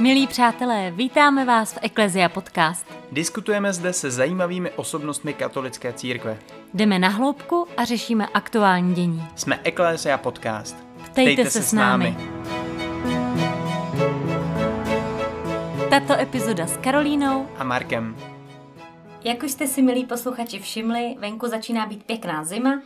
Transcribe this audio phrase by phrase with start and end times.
[0.00, 2.86] Milí přátelé, vítáme vás v Eklezia Podcast.
[3.12, 6.38] Diskutujeme zde se zajímavými osobnostmi katolické církve.
[6.74, 9.22] Jdeme na hloubku a řešíme aktuální dění.
[9.36, 10.76] Jsme Eklezia Podcast.
[10.96, 12.16] Ptejte, Ptejte se, se s námi.
[15.90, 18.16] Tato epizoda s Karolínou a Markem.
[19.24, 22.80] Jak už jste si, milí posluchači, všimli, venku začíná být pěkná zima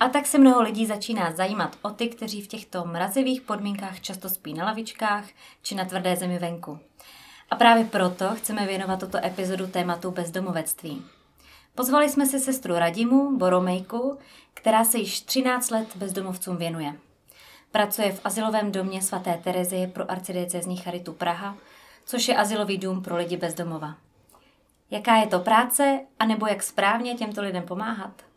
[0.00, 4.28] a tak se mnoho lidí začíná zajímat o ty, kteří v těchto mrazivých podmínkách často
[4.28, 5.24] spí na lavičkách
[5.62, 6.78] či na tvrdé zemi venku.
[7.50, 11.04] A právě proto chceme věnovat tuto epizodu tématu bezdomovectví.
[11.74, 14.18] Pozvali jsme si sestru Radimu, Boromejku,
[14.54, 16.94] která se již 13 let bezdomovcům věnuje.
[17.70, 21.56] Pracuje v asilovém domě svaté Terezie pro arcidiecezní Charitu Praha,
[22.06, 23.94] což je asilový dům pro lidi bezdomova.
[24.90, 28.27] Jaká je to práce, anebo jak správně těmto lidem pomáhat?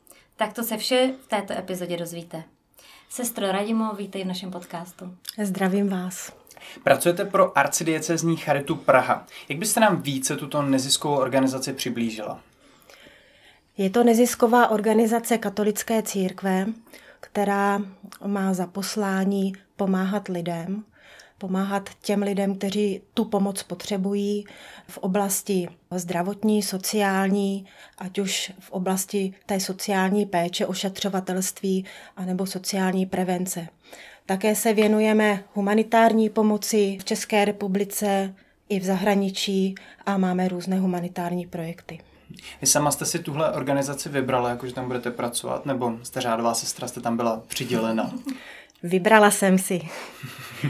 [0.42, 2.44] Tak to se vše v této epizodě dozvíte.
[3.10, 5.18] Sestro Radimo, vítej v našem podcastu.
[5.44, 6.34] Zdravím vás.
[6.84, 9.26] Pracujete pro arcidiecezní Charitu Praha.
[9.50, 12.40] Jak byste nám více tuto neziskovou organizaci přiblížila?
[13.78, 16.66] Je to nezisková organizace katolické církve,
[17.20, 17.82] která
[18.26, 20.84] má za poslání pomáhat lidem,
[21.42, 24.46] pomáhat těm lidem, kteří tu pomoc potřebují
[24.88, 27.66] v oblasti zdravotní, sociální,
[27.98, 31.86] ať už v oblasti té sociální péče, ošetřovatelství
[32.18, 33.68] anebo sociální prevence.
[34.26, 38.34] Také se věnujeme humanitární pomoci v České republice
[38.70, 39.76] i v zahraničí
[40.06, 42.00] a máme různé humanitární projekty.
[42.62, 46.88] Vy sama jste si tuhle organizaci vybrala, jakože tam budete pracovat, nebo jste řádová sestra,
[46.88, 48.12] jste tam byla přidělena?
[48.84, 49.82] Vybrala jsem si.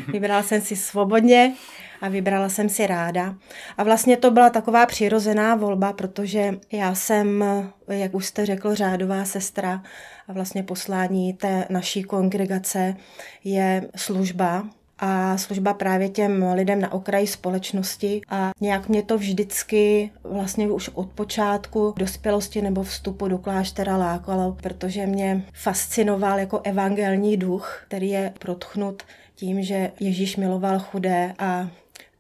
[0.08, 1.53] Vybrala jsem si svobodně
[2.02, 3.36] a vybrala jsem si ráda.
[3.78, 7.44] A vlastně to byla taková přirozená volba, protože já jsem,
[7.88, 9.83] jak už jste řekl, řádová sestra
[10.28, 12.95] a vlastně poslání té naší kongregace
[13.44, 14.64] je služba
[15.00, 20.89] a služba právě těm lidem na okraji společnosti a nějak mě to vždycky vlastně už
[20.94, 28.10] od počátku dospělosti nebo vstupu do kláštera lákalo, protože mě fascinoval jako evangelní duch, který
[28.10, 29.04] je protchnut
[29.41, 31.69] tím, že Ježíš miloval chudé a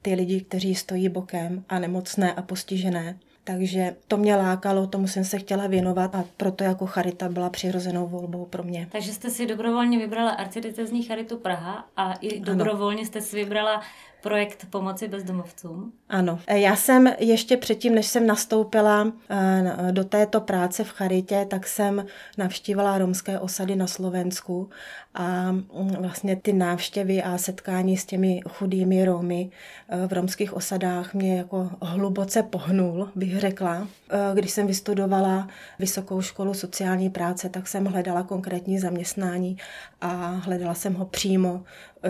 [0.01, 3.17] ty lidi, kteří stojí bokem a nemocné a postižené.
[3.43, 8.07] Takže to mě lákalo, tomu jsem se chtěla věnovat a proto jako charita byla přirozenou
[8.07, 8.87] volbou pro mě.
[8.91, 13.05] Takže jste si dobrovolně vybrala arcidiecezní charitu Praha a i dobrovolně ano.
[13.05, 13.81] jste si vybrala
[14.21, 15.93] projekt pomoci bezdomovcům?
[16.09, 16.39] Ano.
[16.47, 21.67] E, já jsem ještě předtím, než jsem nastoupila e, do této práce v Charitě, tak
[21.67, 22.05] jsem
[22.37, 24.69] navštívila romské osady na Slovensku
[25.13, 29.49] a mm, vlastně ty návštěvy a setkání s těmi chudými Romy
[29.89, 33.87] e, v romských osadách mě jako hluboce pohnul, bych řekla.
[34.33, 35.47] Když jsem vystudovala
[35.79, 39.57] vysokou školu sociální práce, tak jsem hledala konkrétní zaměstnání
[40.01, 41.63] a hledala jsem ho přímo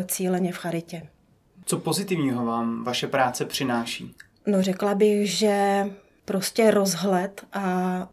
[0.08, 1.02] cíleně v Charitě.
[1.72, 4.16] Co pozitivního vám vaše práce přináší?
[4.48, 5.86] No řekla bych, že
[6.26, 7.64] prostě rozhled a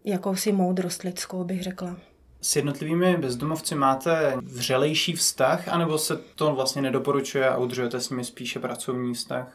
[0.04, 1.96] jakousi moudrost lidskou bych řekla.
[2.40, 8.24] S jednotlivými bezdomovci máte vřelejší vztah, anebo se to vlastně nedoporučuje a udržujete s nimi
[8.24, 9.52] spíše pracovní vztah?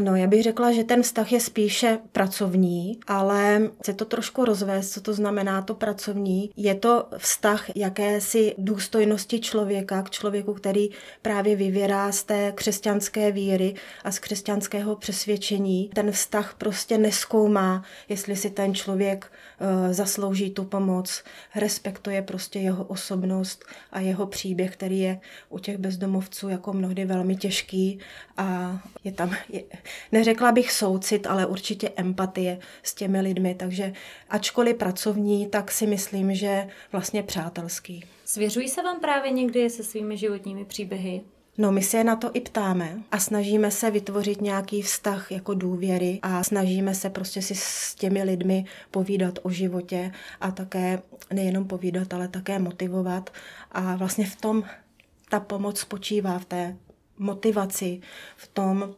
[0.00, 4.90] No, já bych řekla, že ten vztah je spíše pracovní, ale chci to trošku rozvést,
[4.90, 6.50] co to znamená to pracovní.
[6.56, 10.88] Je to vztah jakési důstojnosti člověka k člověku, který
[11.22, 15.90] právě vyvěrá z té křesťanské víry a z křesťanského přesvědčení.
[15.94, 21.24] Ten vztah prostě neskoumá, jestli si ten člověk uh, zaslouží tu pomoc,
[21.54, 27.36] respektuje prostě jeho osobnost a jeho příběh, který je u těch bezdomovců jako mnohdy velmi
[27.36, 27.98] těžký
[28.36, 29.62] a je tam, je,
[30.12, 33.92] neřekla bych soucit, ale určitě empatie s těmi lidmi, takže
[34.30, 38.04] ačkoliv pracovní, tak si myslím, že vlastně přátelský.
[38.24, 41.20] Svěřují se vám právě někdy se svými životními příběhy?
[41.58, 46.18] No, my se na to i ptáme a snažíme se vytvořit nějaký vztah jako důvěry
[46.22, 51.02] a snažíme se prostě si s těmi lidmi povídat o životě a také
[51.32, 53.30] nejenom povídat, ale také motivovat.
[53.72, 54.64] A vlastně v tom
[55.30, 56.76] ta pomoc spočívá v té
[57.18, 58.00] motivaci,
[58.36, 58.94] v tom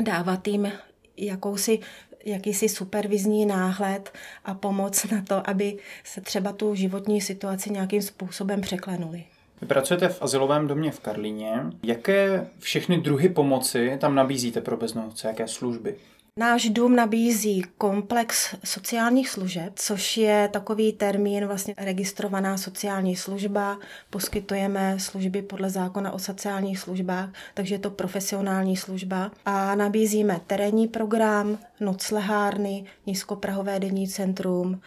[0.00, 0.72] dávat jim
[1.16, 1.80] jakousi
[2.24, 4.12] jakýsi supervizní náhled
[4.44, 9.24] a pomoc na to, aby se třeba tu životní situaci nějakým způsobem překlenuli.
[9.60, 11.52] Vy pracujete v asilovém domě v Karlíně.
[11.82, 15.28] Jaké všechny druhy pomoci tam nabízíte pro bezdomovce?
[15.28, 15.94] Jaké služby?
[16.38, 23.78] Náš dům nabízí komplex sociálních služeb, což je takový termín vlastně registrovaná sociální služba.
[24.10, 29.30] Poskytujeme služby podle zákona o sociálních službách, takže je to profesionální služba.
[29.44, 34.80] A nabízíme terénní program, noclehárny, nízkoprahové denní centrum,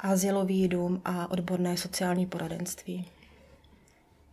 [0.00, 3.19] azylový dům a odborné sociální poradenství.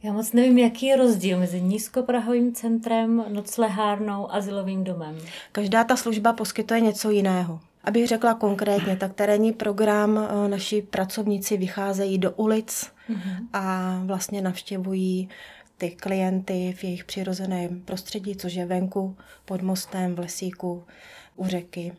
[0.03, 5.17] Já moc nevím, jaký je rozdíl mezi nízkoprahovým centrem, noclehárnou, asilovým domem.
[5.51, 7.59] Každá ta služba poskytuje něco jiného.
[7.83, 13.47] Abych řekla konkrétně, tak terénní program eh, naši pracovníci vycházejí do ulic mm-hmm.
[13.53, 15.29] a vlastně navštěvují
[15.77, 19.15] ty klienty v jejich přirozeném prostředí, což je venku,
[19.45, 20.83] pod mostem, v lesíku,
[21.35, 21.93] u řeky,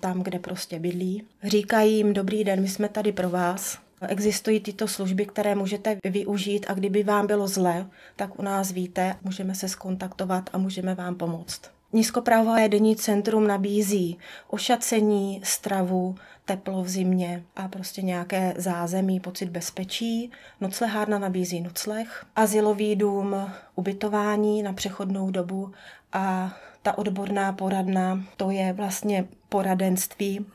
[0.00, 1.24] tam, kde prostě bydlí.
[1.42, 3.78] Říkají jim, dobrý den, my jsme tady pro vás,
[4.08, 7.86] Existují tyto služby, které můžete využít a kdyby vám bylo zle,
[8.16, 11.60] tak u nás víte, můžeme se skontaktovat a můžeme vám pomoct.
[11.92, 14.18] Nízkoprávové denní centrum nabízí
[14.48, 16.14] ošacení, stravu,
[16.44, 20.30] teplo v zimě a prostě nějaké zázemí, pocit bezpečí.
[20.60, 23.36] Noclehárna nabízí nocleh, asilový dům,
[23.74, 25.72] ubytování na přechodnou dobu
[26.12, 30.46] a ta odborná poradna, to je vlastně poradenství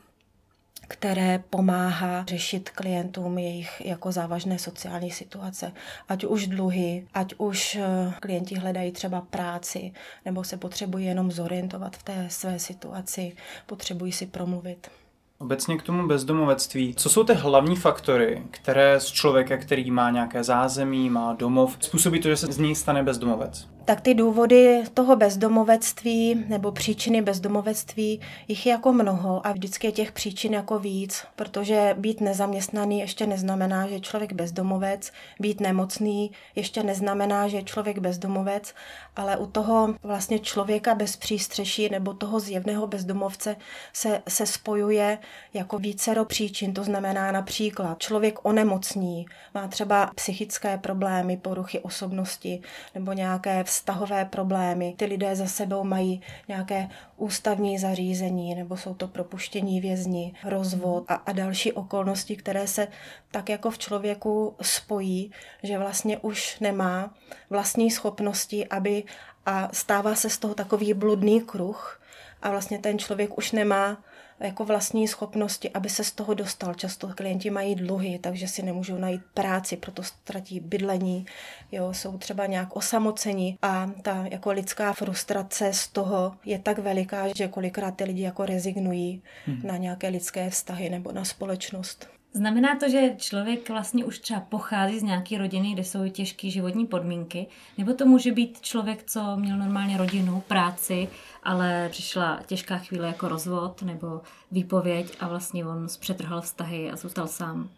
[0.90, 5.72] které pomáhá řešit klientům jejich jako závažné sociální situace.
[6.08, 9.92] Ať už dluhy, ať už eh, klienti hledají třeba práci,
[10.24, 14.90] nebo se potřebují jenom zorientovat v té své situaci, potřebují si promluvit.
[15.38, 16.94] Obecně k tomu bezdomovectví.
[16.94, 22.20] Co jsou ty hlavní faktory, které z člověka, který má nějaké zázemí, má domov, způsobí
[22.20, 23.68] to, že se z něj stane bezdomovec?
[23.84, 29.92] Tak ty důvody toho bezdomovectví nebo příčiny bezdomovectví, jich je jako mnoho a vždycky je
[29.92, 36.30] těch příčin jako víc, protože být nezaměstnaný ještě neznamená, že je člověk bezdomovec, být nemocný
[36.54, 38.74] ještě neznamená, že je člověk bezdomovec,
[39.16, 43.56] ale u toho vlastně člověka bez přístřeší nebo toho zjevného bezdomovce
[43.92, 45.18] se, se spojuje
[45.54, 52.62] jako vícero příčin, to znamená například člověk onemocní, má třeba psychické problémy, poruchy osobnosti
[52.94, 54.94] nebo nějaké vztahové problémy.
[54.96, 61.14] Ty lidé za sebou mají nějaké ústavní zařízení, nebo jsou to propuštění vězni, rozvod a,
[61.14, 62.88] a další okolnosti, které se
[63.30, 65.32] tak jako v člověku spojí,
[65.62, 67.14] že vlastně už nemá
[67.50, 69.04] vlastní schopnosti, aby
[69.46, 72.00] a stává se z toho takový bludný kruh
[72.42, 74.02] a vlastně ten člověk už nemá
[74.40, 76.74] jako vlastní schopnosti, aby se z toho dostal.
[76.74, 81.26] Často klienti mají dluhy, takže si nemůžou najít práci, proto ztratí bydlení,
[81.72, 87.28] jo, jsou třeba nějak osamocení a ta jako lidská frustrace z toho je tak veliká,
[87.36, 89.60] že kolikrát ty lidi jako rezignují hmm.
[89.64, 92.19] na nějaké lidské vztahy nebo na společnost.
[92.32, 96.86] Znamená to, že člověk vlastně už třeba pochází z nějaké rodiny, kde jsou těžké životní
[96.86, 97.46] podmínky,
[97.78, 101.08] nebo to může být člověk, co měl normálně rodinu, práci,
[101.42, 107.28] ale přišla těžká chvíle jako rozvod nebo výpověď a vlastně on zpřetrhal vztahy a zůstal
[107.28, 107.68] sám.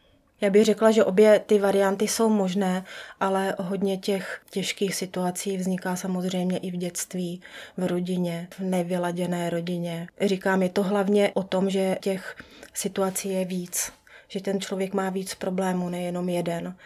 [0.41, 2.85] Já bych řekla, že obě ty varianty jsou možné,
[3.21, 7.41] ale hodně těch těžkých situací vzniká samozřejmě i v dětství,
[7.77, 10.09] v rodině, v nevyladěné rodině.
[10.21, 12.37] Říkám, je to hlavně o tom, že těch
[12.75, 13.93] situací je víc
[14.32, 16.76] že ten člověk má víc problémů, nejenom jeden.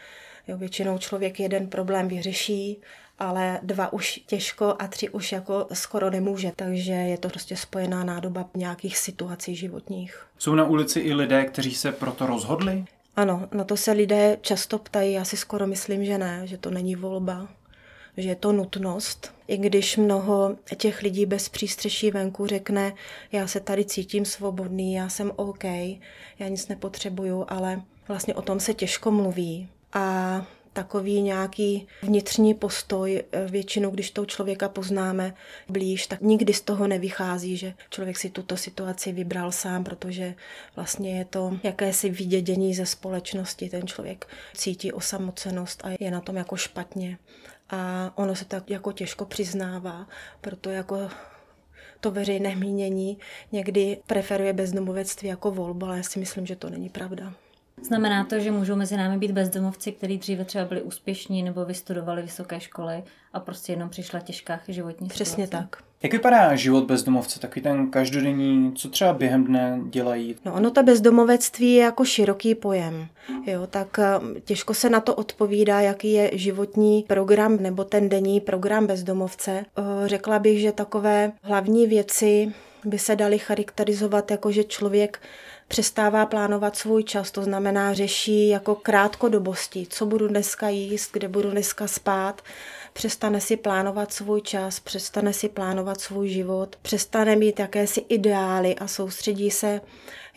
[0.49, 2.81] Jo, většinou člověk jeden problém vyřeší,
[3.19, 6.53] ale dva už těžko a tři už jako skoro nemůže.
[6.57, 10.27] Takže je to prostě spojená nádoba nějakých situací životních.
[10.39, 12.85] Jsou na ulici i lidé, kteří se proto rozhodli?
[13.17, 16.71] Ano, na to se lidé často ptají, já si skoro myslím, že ne, že to
[16.71, 17.49] není volba
[18.17, 19.36] že je to nutnost.
[19.49, 22.93] I když mnoho těch lidí bez přístřeší venku řekne,
[23.33, 25.65] já se tady cítím svobodný, já jsem OK,
[26.39, 29.69] já nic nepotřebuju, ale vlastně o tom se těžko mluví.
[29.93, 35.35] A takový nějaký vnitřní postoj, eh, většinou, když toho člověka poznáme
[35.69, 40.35] blíž, tak nikdy z toho nevychází, že člověk si tuto situaci vybral sám, protože
[40.77, 43.69] vlastně je to jakési vydědění ze společnosti.
[43.69, 47.19] Ten člověk cítí osamocenost a je na tom jako špatně
[47.71, 50.07] a ono se tak jako těžko přiznává,
[50.41, 51.11] proto jako
[52.01, 53.19] to veřejné mínění
[53.53, 57.33] někdy preferuje bezdomovectví jako volbu, ale já si myslím, že to není pravda.
[57.83, 62.23] Znamená to, že můžou mezi námi být bezdomovci, kteří dříve třeba byli úspěšní nebo vystudovali
[62.23, 63.03] vysoké školy
[63.33, 65.67] a prostě jenom přišla těžká životní Přesně situace.
[65.71, 65.83] tak.
[66.03, 70.37] Jak vypadá život bezdomovce, takový ten každodenní, co třeba během dne dělají?
[70.45, 73.07] No ono to bezdomovectví je jako široký pojem,
[73.47, 78.41] jo, tak eh, těžko se na to odpovídá, jaký je životní program nebo ten denní
[78.41, 79.65] program bezdomovce.
[79.79, 82.53] Eh, řekla bych, že takové hlavní věci
[82.85, 85.21] by se daly charakterizovat jako, že člověk
[85.69, 91.51] přestává plánovat svůj čas, to znamená řeší jako krátkodobosti, co budu dneska jíst, kde budu
[91.51, 92.43] dneska spát,
[92.93, 98.87] přestane si plánovat svůj čas, přestane si plánovat svůj život, přestane mít jakési ideály a
[98.87, 99.81] soustředí se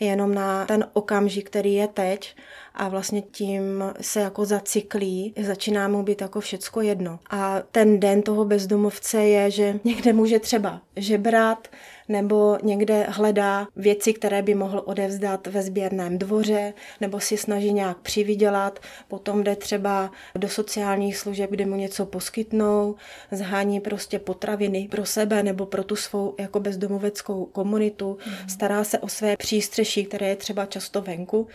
[0.00, 2.36] jenom na ten okamžik, který je teď
[2.74, 7.18] a vlastně tím se jako zacyklí, začíná mu být jako všecko jedno.
[7.30, 11.68] A ten den toho bezdomovce je, že někde může třeba žebrat,
[12.10, 17.98] nebo někde hledá věci, které by mohl odevzdat ve sběrném dvoře, nebo si snaží nějak
[17.98, 22.94] přivydělat, potom jde třeba do sociálních služeb, kde mu něco poskytnou,
[23.30, 28.48] zhání prostě potraviny pro sebe nebo pro tu svou jako bezdomoveckou komunitu, mm.
[28.48, 31.48] stará se o své přístřeší, které je třeba často venku,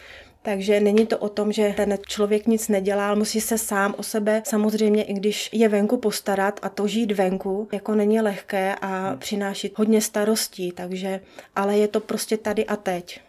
[0.45, 4.41] takže není to o tom, že ten člověk nic nedělá, musí se sám o sebe
[4.45, 9.71] samozřejmě, i když je venku postarat a to žít venku, jako není lehké a přináší
[9.75, 11.21] hodně starostí, takže,
[11.55, 13.19] ale je to prostě tady a teď.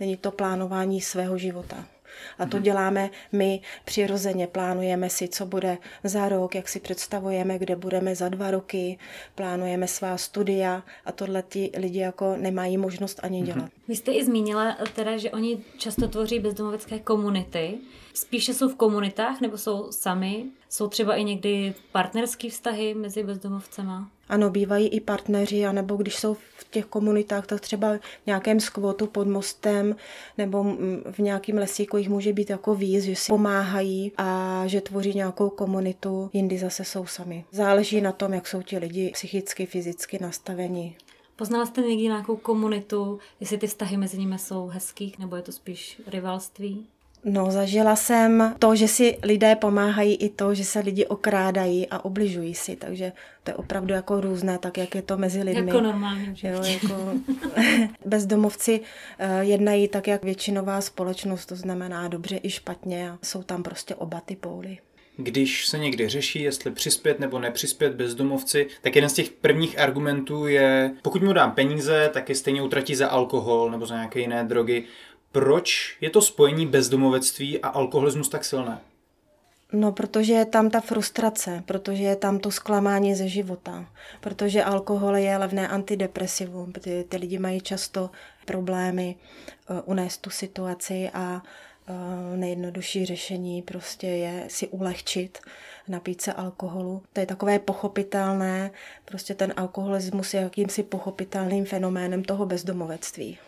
[0.00, 1.95] Není to plánování svého života.
[2.38, 2.64] A to mhm.
[2.64, 4.46] děláme my přirozeně.
[4.46, 8.98] Plánujeme si, co bude za rok, jak si představujeme, kde budeme za dva roky,
[9.34, 13.46] plánujeme svá studia a tohle ti lidi jako nemají možnost ani mhm.
[13.46, 13.70] dělat.
[13.88, 17.78] Vy jste i zmínila teda, že oni často tvoří bezdomovecké komunity.
[18.14, 20.44] Spíše jsou v komunitách nebo jsou sami?
[20.68, 24.10] Jsou třeba i někdy partnerské vztahy mezi bezdomovcema?
[24.28, 29.06] Ano, bývají i partneři, anebo když jsou v těch komunitách, tak třeba v nějakém skvotu
[29.06, 29.96] pod mostem
[30.38, 30.64] nebo
[31.10, 35.50] v nějakém lesíku jich může být jako víc, že si pomáhají a že tvoří nějakou
[35.50, 37.44] komunitu, jindy zase jsou sami.
[37.52, 40.96] Záleží na tom, jak jsou ti lidi psychicky, fyzicky nastaveni.
[41.36, 45.52] Poznala jste někdy nějakou komunitu, jestli ty vztahy mezi nimi jsou hezký, nebo je to
[45.52, 46.86] spíš rivalství?
[47.28, 52.04] No, zažila jsem to, že si lidé pomáhají i to, že se lidi okrádají a
[52.04, 53.12] obližují si, takže
[53.44, 55.66] to je opravdu jako různé, tak jak je to mezi lidmi.
[55.66, 56.34] Jako normálně.
[56.42, 57.12] Jo, jako
[58.04, 63.62] bezdomovci uh, jednají tak, jak většinová společnost, to znamená dobře i špatně a jsou tam
[63.62, 64.78] prostě oba ty póly.
[65.16, 70.46] Když se někdy řeší, jestli přispět nebo nepřispět bezdomovci, tak jeden z těch prvních argumentů
[70.46, 74.44] je, pokud mu dám peníze, tak je stejně utratí za alkohol nebo za nějaké jiné
[74.44, 74.84] drogy.
[75.36, 78.78] Proč je to spojení bezdomovectví a alkoholismus tak silné?
[79.72, 83.86] No, protože je tam ta frustrace, protože je tam to zklamání ze života,
[84.20, 88.10] protože alkohol je levné antidepresivum, protože ty lidi mají často
[88.44, 89.16] problémy
[89.70, 91.42] uh, unést tu situaci a
[91.88, 95.38] uh, nejjednodušší řešení prostě je si ulehčit,
[95.88, 97.02] napít se alkoholu.
[97.12, 98.70] To je takové pochopitelné,
[99.04, 103.38] prostě ten alkoholismus je jakýmsi pochopitelným fenoménem toho bezdomovectví.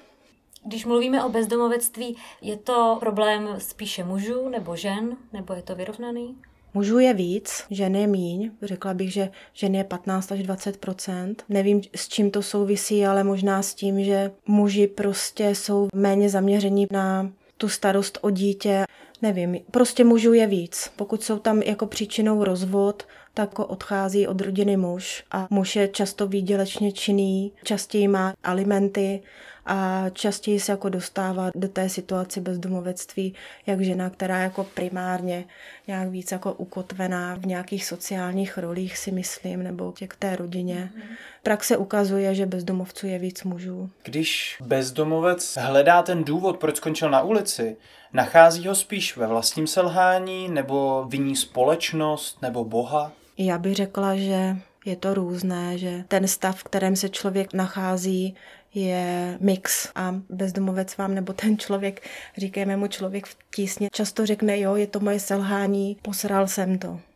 [0.69, 6.37] Když mluvíme o bezdomovectví, je to problém spíše mužů nebo žen, nebo je to vyrovnaný?
[6.75, 8.51] Mužů je víc, žen je míň.
[8.63, 13.63] Řekla bych, že žen je 15 až 20% Nevím, s čím to souvisí, ale možná
[13.63, 18.85] s tím, že muži prostě jsou méně zaměření na tu starost o dítě.
[19.23, 20.91] Nevím, prostě mužů je víc.
[20.97, 26.27] Pokud jsou tam jako příčinou rozvod, tak odchází od rodiny muž a muž je často
[26.27, 29.23] výdělečně činný, častěji má alimenty
[29.69, 33.35] a častěji se jako dostává do té situace bezdomovectví,
[33.67, 35.45] jak žena, která jako primárně
[35.87, 40.91] nějak víc jako ukotvená v nějakých sociálních rolích si myslím, nebo k té rodině.
[40.95, 41.17] Mm-hmm.
[41.43, 43.91] Praxe ukazuje, že bezdomovců je víc mužů.
[44.03, 47.77] Když bezdomovec hledá ten důvod, proč skončil na ulici,
[48.13, 53.13] nachází ho spíš ve vlastním selhání, nebo viní společnost, nebo Boha?
[53.39, 58.35] Já bych řekla, že je to různé, že ten stav, v kterém se člověk nachází,
[58.75, 64.61] je mix a bezdomovec vám nebo ten člověk, říkejme mu člověk v tísně, často řekne,
[64.61, 67.01] jo, je to moje selhání, posral jsem to.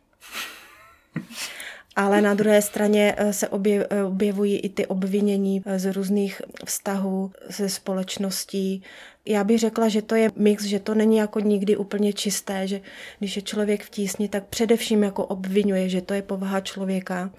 [1.95, 7.31] Ale na druhé straně eh, se eh, objevují i ty obvinění eh, z různých vztahů
[7.49, 8.83] se společností,
[9.25, 12.81] já bych řekla, že to je mix, že to není jako nikdy úplně čisté, že
[13.19, 17.31] když je člověk v tísni, tak především jako obvinuje, že to je povaha člověka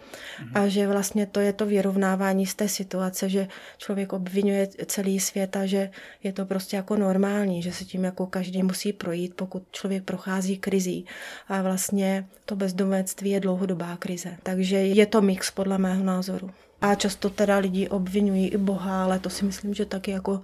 [0.54, 3.48] a že vlastně to je to vyrovnávání z té situace, že
[3.78, 5.90] člověk obvinuje celý svět a že
[6.22, 10.58] je to prostě jako normální, že se tím jako každý musí projít, pokud člověk prochází
[10.58, 11.06] krizí.
[11.48, 14.36] A vlastně to bezdomovectví je dlouhodobá krize.
[14.42, 16.50] Takže je to mix podle mého názoru.
[16.80, 20.42] A často teda lidi obvinují i Boha, ale to si myslím, že taky jako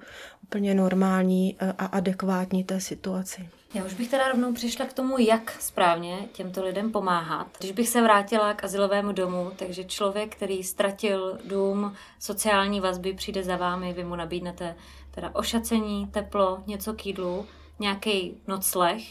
[0.51, 3.49] úplně normální e, a adekvátní té situaci.
[3.75, 7.47] Já už bych teda rovnou přišla k tomu, jak správně těmto lidem pomáhat.
[7.59, 13.43] Když bych se vrátila k asilovému domu, takže člověk, který ztratil dům, sociální vazby, přijde
[13.43, 14.75] za vámi, vy mu nabídnete
[15.11, 17.47] teda ošacení, teplo, něco k jídlu,
[17.79, 19.03] nějaký nocleh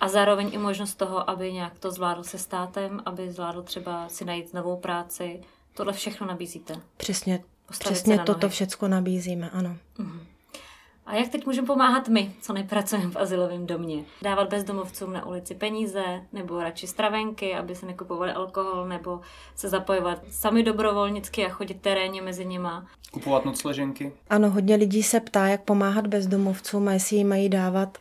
[0.00, 4.24] a zároveň i možnost toho, aby nějak to zvládl se státem, aby zvládl třeba si
[4.24, 5.40] najít novou práci,
[5.74, 6.80] Tohle všechno nabízíte?
[6.96, 7.40] Přesně,
[7.78, 9.76] přesně toto všechno nabízíme, ano.
[9.98, 10.20] Uh-huh.
[11.10, 14.04] A jak teď můžeme pomáhat my, co nepracujeme v asilovém domě?
[14.22, 19.20] Dávat bezdomovcům na ulici peníze, nebo radši stravenky, aby se nekupovali alkohol, nebo
[19.56, 22.86] se zapojovat sami dobrovolnicky a chodit terénně mezi nima.
[23.10, 24.12] Kupovat nocleženky?
[24.30, 27.98] Ano, hodně lidí se ptá, jak pomáhat bezdomovcům a jestli jim mají dávat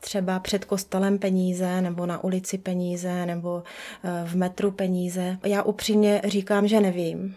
[0.00, 3.62] třeba před kostelem peníze, nebo na ulici peníze, nebo
[4.04, 5.38] eh, v metru peníze.
[5.44, 7.36] Já upřímně říkám, že nevím.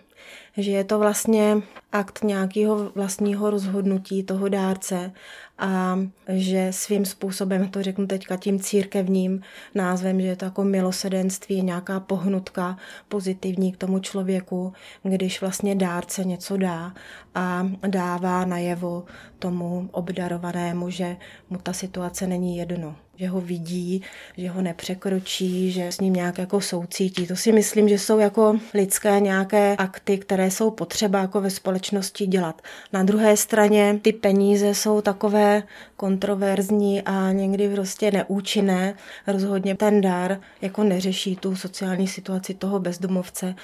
[0.57, 1.61] že je to vlastně
[1.93, 5.11] akt nějakého vlastního rozhodnutí toho dárce
[5.57, 9.41] a že svým způsobem, to řeknu teďka tím církevním
[9.75, 14.73] názvem, že je to jako milosedenství, nějaká pohnutka pozitivní k tomu člověku,
[15.03, 16.93] když vlastně dárce něco dá
[17.35, 19.03] a dává najevo
[19.39, 21.17] tomu obdarovanému, že
[21.49, 24.01] mu ta situace není jedno že ho vidí,
[24.37, 27.27] že ho nepřekročí, že s ním nějak jako soucítí.
[27.27, 31.82] To si myslím, že jsou jako lidské nějaké akty, které jsou potřeba jako ve společnosti
[32.27, 32.61] dělat.
[32.93, 35.63] Na druhé straně ty peníze jsou takové
[35.95, 38.95] kontroverzní a někdy prostě neúčinné.
[39.27, 43.55] Rozhodně ten dar jako neřeší tu sociální situaci toho bezdomovce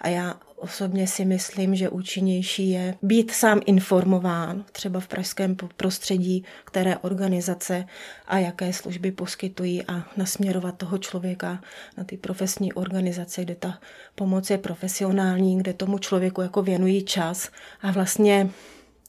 [0.00, 6.44] a já osobně si myslím, že účinnější je být sám informován, třeba v pražském prostředí,
[6.64, 7.86] které organizace
[8.26, 11.62] a jaké služby poskytují a nasměrovat toho člověka
[11.96, 13.78] na ty profesní organizace, kde ta
[14.14, 17.50] pomoc je profesionální, kde tomu člověku jako věnují čas
[17.82, 18.50] a vlastně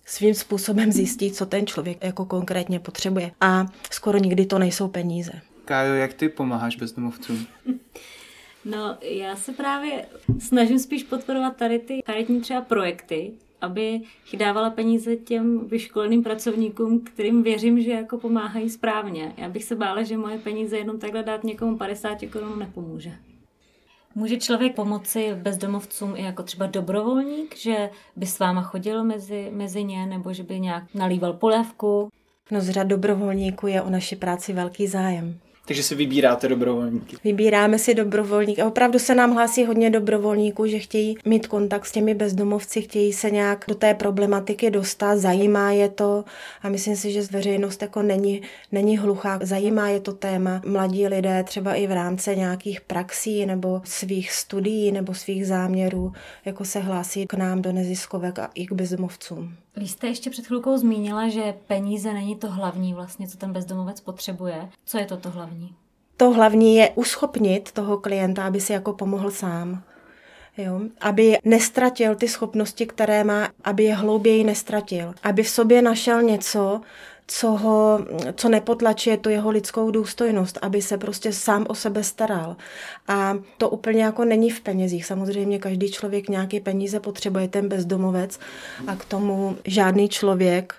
[0.06, 3.32] svým způsobem zjistit, co ten člověk jako konkrétně potřebuje.
[3.42, 5.32] A skoro nikdy to nejsou peníze.
[5.66, 7.48] Kájo, jak ty pomáháš bezdomovcům?
[8.66, 10.06] No, já se právě
[10.40, 14.02] snažím spíš podporovat tady ty charitní třeba projekty, aby
[14.38, 19.34] dávala peníze těm vyškoleným pracovníkům, kterým věřím, že jako pomáhají správně.
[19.38, 23.12] Já bych se bála, že moje peníze jenom takhle dát někomu 50 korun nepomůže.
[24.16, 29.84] Může člověk pomoci bezdomovcům i jako třeba dobrovolník, že by s váma chodil mezi, mezi
[29.84, 32.10] ně, nebo že by nějak nalíval polévku?
[32.52, 35.40] No z řad dobrovolníků je o naši práci velký zájem.
[35.68, 37.18] Takže si vybíráte dobrovolníky.
[37.24, 38.64] Vybíráme si dobrovolníky.
[38.64, 43.32] Opravdu se nám hlásí hodně dobrovolníků, že chtějí mít kontakt s těmi bezdomovci, chtějí se
[43.32, 46.24] nějak do té problematiky dostat, zajímá je to
[46.62, 49.40] a myslím si, že veřejnost jako není, není hluchá.
[49.44, 50.62] Zajímá je to téma.
[50.66, 56.14] Mladí lidé třeba i v rámci nějakých praxí nebo svých studií nebo svých záměrů
[56.46, 59.54] jako se hlásí k nám do neziskovek a i k bezdomovcům.
[59.78, 64.02] Vy jste ještě před chvilkou zmínila, že peníze není to hlavní vlastně, co ten bezdomovec
[64.02, 64.70] potřebuje.
[64.86, 65.76] Co je to to hlavní?
[66.18, 69.84] To hlavní je uschopnit toho klienta, aby si jako pomohl sám.
[70.58, 70.82] Jo?
[71.02, 75.14] Aby nestratil ty schopnosti, které má, aby je hlouběji nestratil.
[75.24, 76.82] Aby v sobě našel něco,
[77.28, 82.56] co, ho, co nepotlačuje tu jeho lidskou důstojnost, aby se prostě sám o sebe staral.
[83.08, 85.06] A to úplně jako není v penězích.
[85.06, 88.40] Samozřejmě každý člověk nějaké peníze potřebuje, ten bezdomovec
[88.88, 90.74] a k tomu žádný člověk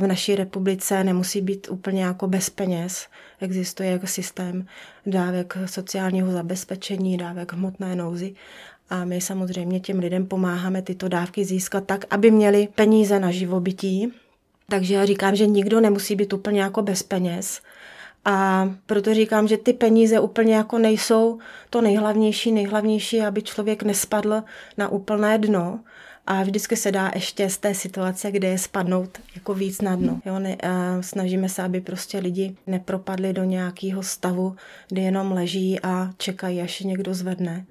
[0.00, 3.06] v naší republice nemusí být úplně jako bez peněz.
[3.40, 4.66] Existuje jako systém
[5.06, 8.34] dávek sociálního zabezpečení, dávek hmotné nouzy
[8.90, 14.12] a my samozřejmě těm lidem pomáháme tyto dávky získat tak, aby měli peníze na živobytí,
[14.72, 17.60] takže já říkám, že nikdo nemusí být úplně jako bez peněz.
[18.24, 21.38] A proto říkám, že ty peníze úplně jako nejsou
[21.70, 24.42] to nejhlavnější, nejhlavnější, aby člověk nespadl
[24.78, 25.80] na úplné dno.
[26.26, 30.20] A vždycky se dá ještě z té situace, kde je spadnout jako víc na dno.
[30.24, 34.56] Jo, ne, a snažíme se, aby prostě lidi nepropadli do nějakého stavu,
[34.88, 37.66] kdy jenom leží a čekají, až někdo zvedne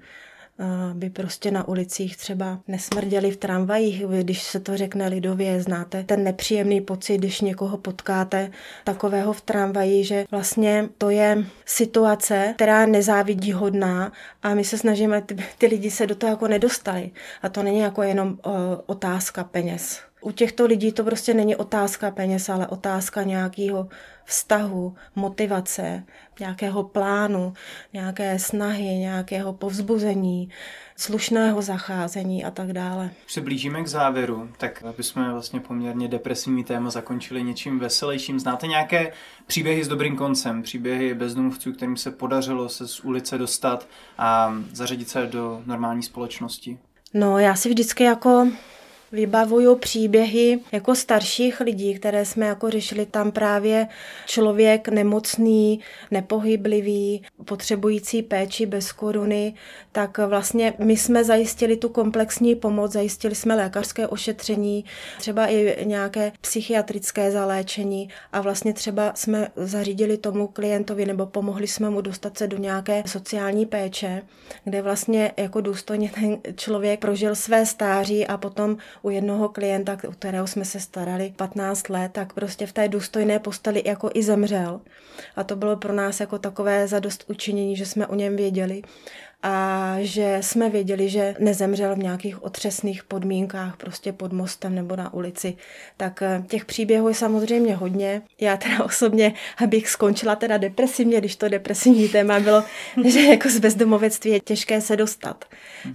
[0.94, 6.24] by prostě na ulicích třeba nesmrděli v tramvajích, když se to řekne lidově, znáte ten
[6.24, 8.50] nepříjemný pocit, když někoho potkáte
[8.84, 14.12] takového v tramvaji, že vlastně to je situace, která nezávidí hodná
[14.42, 17.10] a my se snažíme, ty, ty lidi se do toho jako nedostali.
[17.42, 18.52] A to není jako jenom o,
[18.86, 20.00] otázka peněz.
[20.22, 23.88] U těchto lidí to prostě není otázka peněz, ale otázka nějakého
[24.24, 26.04] vztahu, motivace,
[26.40, 27.52] nějakého plánu,
[27.92, 30.48] nějaké snahy, nějakého povzbuzení,
[30.96, 33.10] slušného zacházení a tak dále.
[33.26, 38.40] Už se blížíme k závěru, tak aby jsme vlastně poměrně depresivní téma zakončili něčím veselějším.
[38.40, 39.12] Znáte nějaké
[39.46, 45.08] příběhy s dobrým koncem, příběhy bezdomovců, kterým se podařilo se z ulice dostat a zařadit
[45.08, 46.78] se do normální společnosti?
[47.14, 48.48] No, já si vždycky jako
[49.12, 53.88] vybavuju příběhy jako starších lidí, které jsme jako řešili tam právě
[54.26, 59.54] člověk nemocný, nepohyblivý, potřebující péči bez koruny,
[59.92, 64.84] tak vlastně my jsme zajistili tu komplexní pomoc, zajistili jsme lékařské ošetření,
[65.18, 71.90] třeba i nějaké psychiatrické zaléčení a vlastně třeba jsme zařídili tomu klientovi nebo pomohli jsme
[71.90, 74.22] mu dostat se do nějaké sociální péče,
[74.64, 80.12] kde vlastně jako důstojně ten člověk prožil své stáří a potom u jednoho klienta, u
[80.12, 84.80] kterého jsme se starali 15 let, tak prostě v té důstojné posteli jako i zemřel.
[85.36, 88.82] A to bylo pro nás jako takové zadost učinění, že jsme o něm věděli
[89.42, 95.14] a že jsme věděli, že nezemřel v nějakých otřesných podmínkách, prostě pod mostem nebo na
[95.14, 95.56] ulici.
[95.96, 98.22] Tak eh, těch příběhů je samozřejmě hodně.
[98.40, 102.64] Já teda osobně, abych skončila teda depresivně, když to depresivní téma bylo,
[103.04, 105.44] že jako z bezdomovectví je těžké se dostat.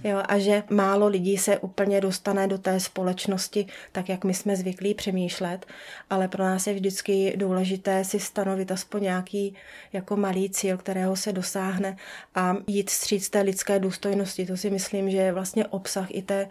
[0.04, 4.56] Jo, a že málo lidí se úplně dostane do té společnosti, tak jak my jsme
[4.56, 5.66] zvyklí přemýšlet,
[6.10, 9.54] ale pro nás je vždycky důležité si stanovit aspoň nějaký
[9.92, 11.96] jako malý cíl, kterého se dosáhne
[12.34, 14.46] a jít stříc té lidské důstojnosti.
[14.46, 16.48] To si myslím, že je vlastně obsah i té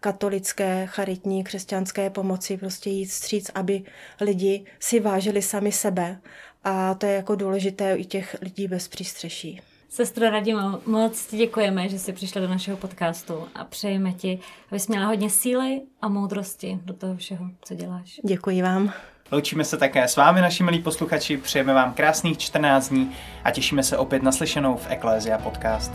[0.00, 3.82] katolické, charitní, křesťanské pomoci, prostě jít stříc, aby
[4.20, 6.20] lidi si vážili sami sebe.
[6.64, 9.60] A to je jako důležité i těch lidí bez přístřeší.
[9.88, 14.38] Sestro Radimo, moc ti děkujeme, že jsi přišla do našeho podcastu a přejeme ti,
[14.70, 18.20] abys měla hodně síly a moudrosti do toho všeho, co děláš.
[18.24, 18.92] Děkuji vám.
[19.32, 23.12] Loučíme se také s vámi, naši milí posluchači, přejeme vám krásných 14 dní
[23.44, 25.92] a těšíme se opět naslyšenou v Eklézia podcast.